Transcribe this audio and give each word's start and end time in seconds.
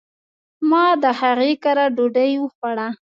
ما 0.69 0.85
د 1.03 1.05
هغي 1.21 1.53
کره 1.63 1.85
ډوډي 1.95 2.31
وخوړه. 2.39 2.87